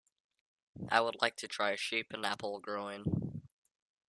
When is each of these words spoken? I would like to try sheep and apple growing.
I 0.89 0.99
would 0.99 1.21
like 1.21 1.35
to 1.35 1.47
try 1.47 1.75
sheep 1.75 2.07
and 2.11 2.25
apple 2.25 2.59
growing. 2.59 3.43